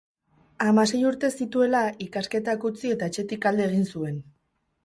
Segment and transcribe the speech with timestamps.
[0.63, 4.19] Hamasei urte zituela ikasketak utzi eta etxetik alde egin zuen.